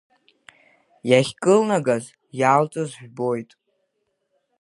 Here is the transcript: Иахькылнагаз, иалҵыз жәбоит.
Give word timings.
Иахькылнагаз, 1.09 2.05
иалҵыз 2.39 2.89
жәбоит. 2.99 3.51